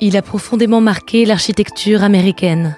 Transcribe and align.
Il 0.00 0.16
a 0.16 0.22
profondément 0.22 0.80
marqué 0.80 1.24
l'architecture 1.24 2.04
américaine. 2.04 2.76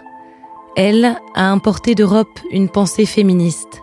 Elle 0.74 1.18
a 1.34 1.50
importé 1.50 1.94
d'Europe 1.94 2.40
une 2.50 2.70
pensée 2.70 3.04
féministe. 3.04 3.82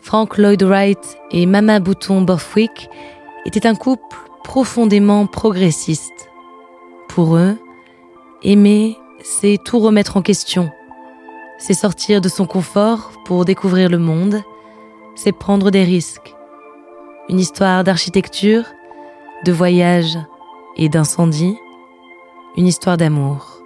Frank 0.00 0.38
Lloyd 0.38 0.62
Wright 0.62 1.18
et 1.30 1.44
Mama 1.44 1.78
Bouton 1.78 2.22
Borthwick 2.22 2.88
étaient 3.44 3.66
un 3.66 3.74
couple 3.74 4.16
profondément 4.44 5.26
progressiste. 5.26 6.30
Pour 7.10 7.36
eux, 7.36 7.58
aimer, 8.42 8.96
c'est 9.22 9.58
tout 9.62 9.78
remettre 9.78 10.16
en 10.16 10.22
question. 10.22 10.70
C'est 11.58 11.74
sortir 11.74 12.22
de 12.22 12.30
son 12.30 12.46
confort 12.46 13.12
pour 13.26 13.44
découvrir 13.44 13.90
le 13.90 13.98
monde. 13.98 14.42
C'est 15.16 15.32
prendre 15.32 15.70
des 15.70 15.84
risques. 15.84 16.34
Une 17.28 17.40
histoire 17.40 17.84
d'architecture, 17.84 18.64
de 19.44 19.52
voyage 19.52 20.18
et 20.78 20.88
d'incendie 20.88 21.58
une 22.56 22.66
histoire 22.66 22.96
d'amour. 22.96 23.56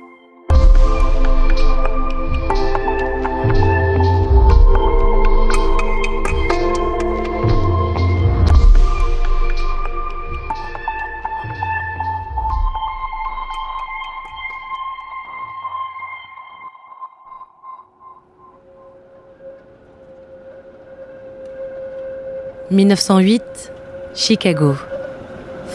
«1908, 22.71 23.73
Chicago. 24.15 24.75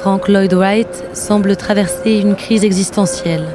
Frank 0.02 0.30
Lloyd 0.30 0.54
Wright 0.54 1.04
semble 1.14 1.58
traverser 1.58 2.20
une 2.20 2.38
crise 2.38 2.64
existentielle. 2.64 3.46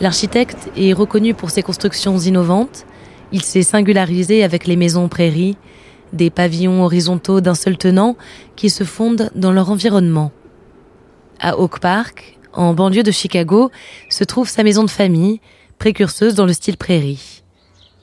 L'architecte 0.00 0.70
est 0.78 0.94
reconnu 0.94 1.34
pour 1.34 1.50
ses 1.50 1.62
constructions 1.62 2.16
innovantes. 2.18 2.86
Il 3.32 3.42
s'est 3.42 3.62
singularisé 3.62 4.44
avec 4.44 4.66
les 4.66 4.76
maisons 4.76 5.08
prairies, 5.08 5.58
des 6.14 6.30
pavillons 6.30 6.82
horizontaux 6.82 7.42
d'un 7.42 7.54
seul 7.54 7.76
tenant 7.76 8.16
qui 8.56 8.70
se 8.70 8.84
fondent 8.84 9.30
dans 9.34 9.52
leur 9.52 9.70
environnement. 9.70 10.32
À 11.38 11.58
Oak 11.58 11.80
Park, 11.80 12.38
en 12.54 12.72
banlieue 12.72 13.02
de 13.02 13.10
Chicago, 13.10 13.70
se 14.08 14.24
trouve 14.24 14.48
sa 14.48 14.62
maison 14.62 14.84
de 14.84 14.90
famille, 14.90 15.42
précurseuse 15.78 16.34
dans 16.34 16.46
le 16.46 16.54
style 16.54 16.78
prairie. 16.78 17.42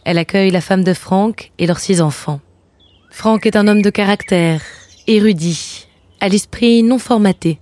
Elle 0.06 0.20
accueille 0.20 0.52
la 0.52 0.62
femme 0.62 0.84
de 0.84 0.94
Frank 0.94 1.52
et 1.58 1.66
leurs 1.66 1.80
six 1.80 2.00
enfants. 2.00 2.42
Frank 3.10 3.48
est 3.48 3.56
un 3.56 3.68
homme 3.68 3.82
de 3.82 3.90
caractère, 3.90 4.62
érudit, 5.08 5.79
à 6.20 6.30
l'esprit 6.30 6.84
non 6.84 7.00
formaté. 7.00 7.60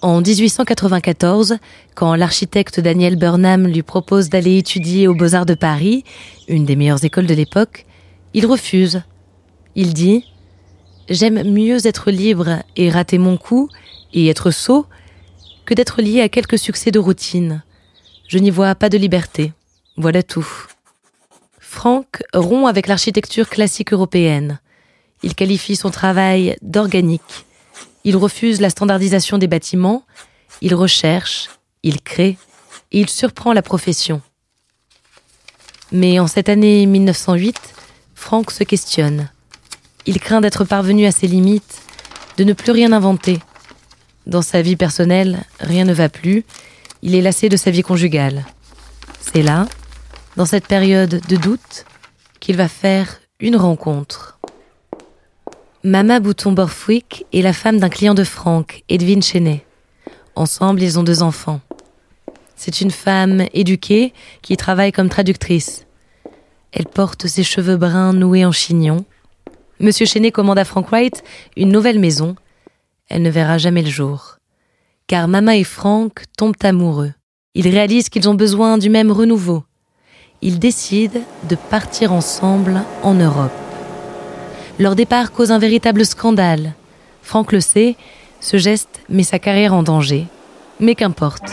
En 0.00 0.20
1894, 0.20 1.56
quand 1.96 2.14
l'architecte 2.14 2.78
Daniel 2.78 3.16
Burnham 3.16 3.66
lui 3.66 3.82
propose 3.82 4.28
d'aller 4.28 4.58
étudier 4.58 5.08
aux 5.08 5.14
Beaux-Arts 5.14 5.46
de 5.46 5.54
Paris, 5.54 6.04
une 6.46 6.64
des 6.64 6.76
meilleures 6.76 7.04
écoles 7.04 7.26
de 7.26 7.34
l'époque, 7.34 7.84
il 8.32 8.46
refuse. 8.46 9.02
Il 9.74 9.94
dit 9.94 10.24
J'aime 11.08 11.42
mieux 11.42 11.84
être 11.86 12.10
libre 12.10 12.62
et 12.76 12.90
rater 12.90 13.18
mon 13.18 13.36
coup 13.36 13.68
et 14.12 14.28
être 14.28 14.52
sot 14.52 14.86
que 15.64 15.74
d'être 15.74 16.00
lié 16.00 16.20
à 16.20 16.28
quelques 16.28 16.58
succès 16.58 16.92
de 16.92 16.98
routine. 16.98 17.62
Je 18.28 18.38
n'y 18.38 18.50
vois 18.50 18.74
pas 18.74 18.90
de 18.90 18.98
liberté. 18.98 19.52
Voilà 19.96 20.22
tout. 20.22 20.46
Franck 21.58 22.22
rompt 22.32 22.68
avec 22.68 22.86
l'architecture 22.86 23.48
classique 23.48 23.92
européenne. 23.92 24.60
Il 25.22 25.34
qualifie 25.34 25.76
son 25.76 25.90
travail 25.90 26.56
d'organique 26.62 27.46
il 28.04 28.16
refuse 28.16 28.60
la 28.60 28.70
standardisation 28.70 29.38
des 29.38 29.46
bâtiments, 29.46 30.04
il 30.60 30.74
recherche, 30.74 31.48
il 31.82 32.00
crée 32.00 32.36
et 32.92 33.00
il 33.00 33.08
surprend 33.08 33.52
la 33.52 33.62
profession. 33.62 34.20
Mais 35.92 36.18
en 36.18 36.26
cette 36.26 36.48
année 36.48 36.84
1908, 36.86 37.56
Franck 38.14 38.50
se 38.50 38.64
questionne. 38.64 39.30
Il 40.06 40.20
craint 40.20 40.40
d'être 40.40 40.64
parvenu 40.64 41.06
à 41.06 41.12
ses 41.12 41.26
limites, 41.26 41.82
de 42.36 42.44
ne 42.44 42.52
plus 42.52 42.72
rien 42.72 42.92
inventer. 42.92 43.38
Dans 44.26 44.42
sa 44.42 44.60
vie 44.60 44.76
personnelle, 44.76 45.44
rien 45.60 45.84
ne 45.84 45.94
va 45.94 46.08
plus, 46.08 46.44
il 47.02 47.14
est 47.14 47.22
lassé 47.22 47.48
de 47.48 47.56
sa 47.56 47.70
vie 47.70 47.82
conjugale. 47.82 48.44
C'est 49.20 49.42
là, 49.42 49.66
dans 50.36 50.46
cette 50.46 50.66
période 50.66 51.20
de 51.26 51.36
doute, 51.36 51.84
qu'il 52.40 52.56
va 52.56 52.68
faire 52.68 53.20
une 53.40 53.56
rencontre. 53.56 54.37
Mama 55.84 56.18
Bouton 56.18 56.50
Borthwick 56.50 57.24
est 57.32 57.40
la 57.40 57.52
femme 57.52 57.78
d'un 57.78 57.88
client 57.88 58.14
de 58.14 58.24
Franck, 58.24 58.82
Edwin 58.88 59.22
Chenet. 59.22 59.64
Ensemble, 60.34 60.82
ils 60.82 60.98
ont 60.98 61.04
deux 61.04 61.22
enfants. 61.22 61.60
C'est 62.56 62.80
une 62.80 62.90
femme 62.90 63.44
éduquée 63.54 64.12
qui 64.42 64.56
travaille 64.56 64.90
comme 64.90 65.08
traductrice. 65.08 65.86
Elle 66.72 66.86
porte 66.86 67.28
ses 67.28 67.44
cheveux 67.44 67.76
bruns 67.76 68.12
noués 68.12 68.44
en 68.44 68.50
chignon. 68.50 69.04
Monsieur 69.78 70.04
Chenet 70.04 70.32
commande 70.32 70.58
à 70.58 70.64
Frank 70.64 70.88
Wright 70.88 71.22
une 71.56 71.70
nouvelle 71.70 72.00
maison. 72.00 72.34
Elle 73.08 73.22
ne 73.22 73.30
verra 73.30 73.56
jamais 73.56 73.82
le 73.82 73.88
jour. 73.88 74.38
Car 75.06 75.28
Mama 75.28 75.56
et 75.56 75.64
Frank 75.64 76.24
tombent 76.36 76.56
amoureux. 76.64 77.12
Ils 77.54 77.68
réalisent 77.68 78.08
qu'ils 78.08 78.28
ont 78.28 78.34
besoin 78.34 78.78
du 78.78 78.90
même 78.90 79.12
renouveau. 79.12 79.62
Ils 80.42 80.58
décident 80.58 81.20
de 81.48 81.54
partir 81.54 82.12
ensemble 82.12 82.82
en 83.04 83.14
Europe. 83.14 83.67
Leur 84.78 84.94
départ 84.94 85.32
cause 85.32 85.50
un 85.50 85.58
véritable 85.58 86.04
scandale. 86.04 86.74
Franck 87.22 87.50
le 87.50 87.60
sait, 87.60 87.96
ce 88.40 88.58
geste 88.58 89.00
met 89.08 89.24
sa 89.24 89.40
carrière 89.40 89.74
en 89.74 89.82
danger. 89.82 90.26
Mais 90.78 90.94
qu'importe. 90.94 91.50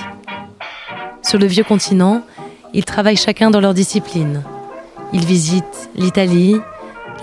Sur 1.23 1.39
le 1.39 1.47
vieux 1.47 1.63
continent, 1.63 2.21
ils 2.73 2.85
travaillent 2.85 3.15
chacun 3.17 3.49
dans 3.49 3.61
leur 3.61 3.73
discipline. 3.73 4.43
Ils 5.11 5.25
visitent 5.25 5.89
l'Italie, 5.95 6.57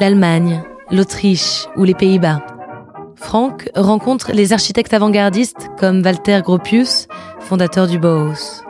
l'Allemagne, 0.00 0.64
l'Autriche 0.90 1.66
ou 1.76 1.84
les 1.84 1.94
Pays-Bas. 1.94 2.44
Franck 3.14 3.70
rencontre 3.76 4.32
les 4.32 4.52
architectes 4.52 4.94
avant-gardistes 4.94 5.68
comme 5.78 6.02
Walter 6.02 6.40
Gropius, 6.42 7.06
fondateur 7.38 7.86
du 7.86 8.00
Bauhaus. 8.00 8.64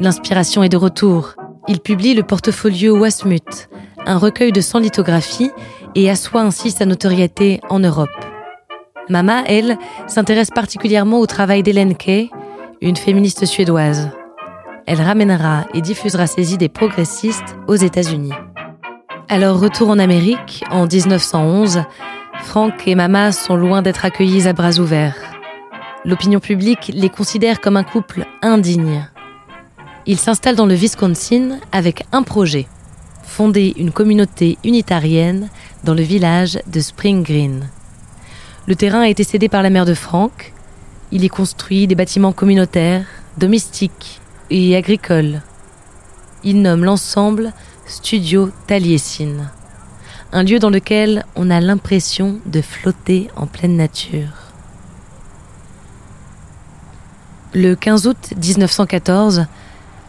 L'inspiration 0.00 0.64
est 0.64 0.68
de 0.68 0.76
retour. 0.76 1.34
Il 1.68 1.78
publie 1.78 2.14
le 2.14 2.24
portfolio 2.24 2.98
Wasmut, 2.98 3.68
un 4.04 4.18
recueil 4.18 4.50
de 4.50 4.60
100 4.60 4.80
lithographies 4.80 5.50
et 5.96 6.10
assoit 6.10 6.42
ainsi 6.42 6.70
sa 6.70 6.84
notoriété 6.84 7.60
en 7.70 7.80
Europe. 7.80 8.10
Mama, 9.08 9.42
elle, 9.46 9.78
s'intéresse 10.06 10.50
particulièrement 10.50 11.18
au 11.18 11.26
travail 11.26 11.62
d'Hélène 11.62 11.96
Kay, 11.96 12.30
une 12.82 12.96
féministe 12.96 13.46
suédoise. 13.46 14.10
Elle 14.86 15.00
ramènera 15.00 15.66
et 15.74 15.80
diffusera 15.80 16.26
ses 16.26 16.52
idées 16.52 16.68
progressistes 16.68 17.56
aux 17.66 17.74
États-Unis. 17.74 18.34
Alors 19.28 19.58
retour 19.58 19.88
en 19.88 19.98
Amérique, 19.98 20.64
en 20.70 20.86
1911, 20.86 21.82
Frank 22.42 22.86
et 22.86 22.94
Mama 22.94 23.32
sont 23.32 23.56
loin 23.56 23.80
d'être 23.80 24.04
accueillis 24.04 24.46
à 24.46 24.52
bras 24.52 24.78
ouverts. 24.78 25.16
L'opinion 26.04 26.38
publique 26.38 26.92
les 26.94 27.08
considère 27.08 27.60
comme 27.60 27.76
un 27.76 27.82
couple 27.82 28.26
indigne. 28.42 29.08
Ils 30.04 30.18
s'installent 30.18 30.56
dans 30.56 30.66
le 30.66 30.74
Wisconsin 30.74 31.58
avec 31.72 32.04
un 32.12 32.22
projet 32.22 32.66
fonder 33.26 33.74
une 33.76 33.90
communauté 33.90 34.56
unitarienne 34.64 35.50
dans 35.84 35.94
le 35.94 36.02
village 36.02 36.58
de 36.66 36.80
Spring 36.80 37.22
Green. 37.22 37.68
Le 38.66 38.74
terrain 38.74 39.02
a 39.02 39.08
été 39.08 39.24
cédé 39.24 39.48
par 39.48 39.62
la 39.62 39.70
mère 39.70 39.84
de 39.84 39.94
Frank. 39.94 40.52
Il 41.12 41.24
y 41.24 41.28
construit 41.28 41.86
des 41.86 41.94
bâtiments 41.94 42.32
communautaires, 42.32 43.06
domestiques 43.38 44.20
et 44.50 44.76
agricoles. 44.76 45.42
Il 46.44 46.62
nomme 46.62 46.84
l'ensemble 46.84 47.52
Studio 47.86 48.50
Taliesin, 48.66 49.50
un 50.32 50.42
lieu 50.42 50.58
dans 50.58 50.70
lequel 50.70 51.24
on 51.36 51.50
a 51.50 51.60
l'impression 51.60 52.40
de 52.46 52.60
flotter 52.60 53.28
en 53.36 53.46
pleine 53.46 53.76
nature. 53.76 54.52
Le 57.54 57.74
15 57.74 58.06
août 58.06 58.34
1914, 58.36 59.46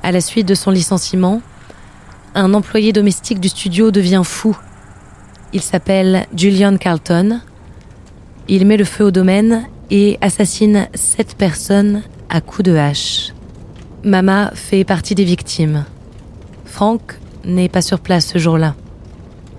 à 0.03 0.11
la 0.11 0.21
suite 0.21 0.47
de 0.47 0.55
son 0.55 0.71
licenciement, 0.71 1.41
un 2.35 2.53
employé 2.53 2.93
domestique 2.93 3.39
du 3.39 3.49
studio 3.49 3.91
devient 3.91 4.23
fou. 4.25 4.57
Il 5.53 5.61
s'appelle 5.61 6.25
Julian 6.35 6.77
Carlton. 6.77 7.39
Il 8.49 8.65
met 8.65 8.77
le 8.77 8.83
feu 8.83 9.05
au 9.05 9.11
domaine 9.11 9.65
et 9.89 10.17
assassine 10.19 10.87
sept 10.93 11.35
personnes 11.35 12.03
à 12.29 12.41
coups 12.41 12.63
de 12.63 12.75
hache. 12.75 13.33
Mama 14.03 14.51
fait 14.53 14.83
partie 14.83 15.15
des 15.15 15.23
victimes. 15.23 15.85
Frank 16.65 17.17
n'est 17.45 17.69
pas 17.69 17.81
sur 17.81 17.99
place 17.99 18.27
ce 18.27 18.37
jour-là. 18.37 18.75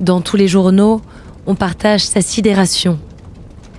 Dans 0.01 0.21
tous 0.21 0.37
les 0.37 0.47
journaux, 0.47 1.01
on 1.47 1.55
partage 1.55 2.05
sa 2.05 2.21
sidération. 2.21 2.99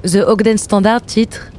The 0.03 0.23
Ogden 0.25 0.57
Standard 0.57 1.05
titre 1.05 1.51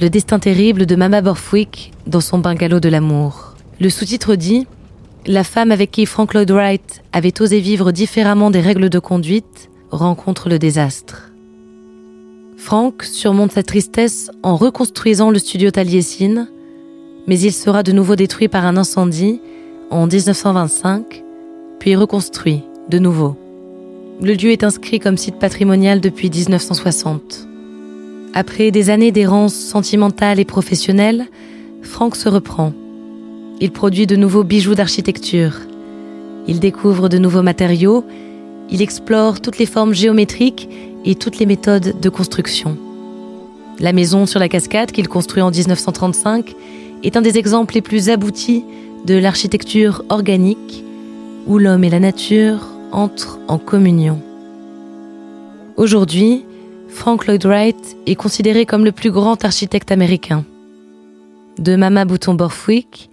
Le 0.00 0.08
destin 0.08 0.38
terrible 0.38 0.86
de 0.86 0.94
Mama 0.94 1.20
Borthwick 1.22 1.92
dans 2.06 2.20
son 2.20 2.38
bungalow 2.38 2.78
de 2.78 2.88
l'amour. 2.88 3.54
Le 3.80 3.90
sous-titre 3.90 4.36
dit 4.36 4.66
La 5.26 5.42
femme 5.42 5.72
avec 5.72 5.90
qui 5.90 6.06
Frank 6.06 6.34
Lloyd 6.34 6.50
Wright 6.50 7.02
avait 7.12 7.42
osé 7.42 7.60
vivre 7.60 7.90
différemment 7.90 8.50
des 8.50 8.60
règles 8.60 8.90
de 8.90 8.98
conduite 9.00 9.70
rencontre 9.90 10.48
le 10.48 10.58
désastre. 10.58 11.32
Frank 12.56 13.02
surmonte 13.02 13.52
sa 13.52 13.62
tristesse 13.62 14.30
en 14.42 14.56
reconstruisant 14.56 15.30
le 15.30 15.38
studio 15.38 15.70
Taliesin, 15.70 16.48
mais 17.26 17.38
il 17.38 17.52
sera 17.52 17.82
de 17.82 17.92
nouveau 17.92 18.16
détruit 18.16 18.48
par 18.48 18.66
un 18.66 18.76
incendie 18.76 19.40
en 19.90 20.06
1925, 20.06 21.22
puis 21.78 21.96
reconstruit 21.96 22.62
de 22.88 22.98
nouveau. 22.98 23.36
Le 24.20 24.32
lieu 24.32 24.50
est 24.50 24.64
inscrit 24.64 24.98
comme 24.98 25.16
site 25.16 25.38
patrimonial 25.38 26.00
depuis 26.00 26.28
1960. 26.28 27.46
Après 28.34 28.70
des 28.70 28.90
années 28.90 29.12
d'errance 29.12 29.54
sentimentale 29.54 30.40
et 30.40 30.44
professionnelle, 30.44 31.26
Frank 31.82 32.16
se 32.16 32.28
reprend. 32.28 32.72
Il 33.60 33.70
produit 33.70 34.06
de 34.06 34.16
nouveaux 34.16 34.44
bijoux 34.44 34.74
d'architecture. 34.74 35.54
Il 36.46 36.60
découvre 36.60 37.08
de 37.08 37.18
nouveaux 37.18 37.42
matériaux. 37.42 38.04
Il 38.70 38.82
explore 38.82 39.40
toutes 39.40 39.58
les 39.58 39.66
formes 39.66 39.94
géométriques 39.94 40.68
et 41.04 41.14
toutes 41.14 41.38
les 41.38 41.46
méthodes 41.46 42.00
de 42.00 42.08
construction. 42.08 42.76
La 43.80 43.92
maison 43.92 44.26
sur 44.26 44.40
la 44.40 44.48
cascade 44.48 44.92
qu'il 44.92 45.08
construit 45.08 45.42
en 45.42 45.50
1935 45.50 46.54
est 47.04 47.16
un 47.16 47.22
des 47.22 47.38
exemples 47.38 47.74
les 47.74 47.82
plus 47.82 48.10
aboutis 48.10 48.64
de 49.06 49.14
l'architecture 49.14 50.02
organique 50.08 50.84
où 51.46 51.58
l'homme 51.58 51.84
et 51.84 51.90
la 51.90 52.00
nature 52.00 52.66
entrent 52.92 53.38
en 53.48 53.58
communion. 53.58 54.20
Aujourd'hui, 55.76 56.44
Frank 56.88 57.26
Lloyd 57.26 57.44
Wright 57.46 57.96
est 58.06 58.16
considéré 58.16 58.66
comme 58.66 58.84
le 58.84 58.92
plus 58.92 59.10
grand 59.10 59.44
architecte 59.44 59.92
américain. 59.92 60.44
De 61.58 61.76
Mama 61.76 62.04
Bouton 62.04 62.34
Borthwick, 62.34 63.10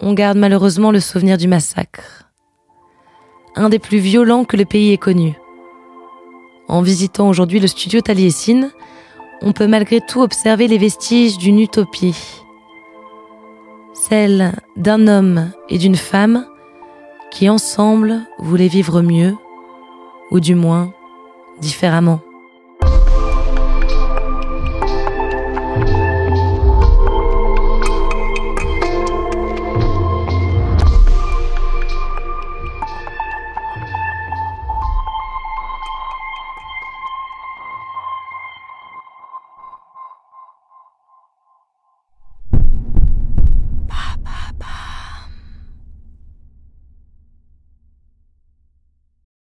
on 0.00 0.14
garde 0.14 0.38
malheureusement 0.38 0.90
le 0.90 1.00
souvenir 1.00 1.36
du 1.36 1.48
massacre. 1.48 2.30
Un 3.56 3.68
des 3.68 3.78
plus 3.78 3.98
violents 3.98 4.44
que 4.44 4.56
le 4.56 4.64
pays 4.64 4.92
ait 4.92 4.98
connu. 4.98 5.34
En 6.68 6.82
visitant 6.82 7.28
aujourd'hui 7.28 7.60
le 7.60 7.66
studio 7.66 8.00
Taliesin, 8.00 8.70
on 9.42 9.52
peut 9.52 9.66
malgré 9.66 10.00
tout 10.00 10.20
observer 10.20 10.68
les 10.68 10.78
vestiges 10.78 11.38
d'une 11.38 11.60
utopie 11.60 12.42
celle 14.08 14.52
d'un 14.76 15.08
homme 15.08 15.50
et 15.68 15.78
d'une 15.78 15.96
femme 15.96 16.46
qui 17.32 17.48
ensemble 17.48 18.20
voulaient 18.38 18.68
vivre 18.68 19.02
mieux, 19.02 19.34
ou 20.30 20.38
du 20.38 20.54
moins 20.54 20.92
différemment. 21.60 22.20